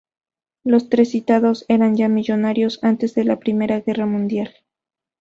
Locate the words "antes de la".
2.81-3.37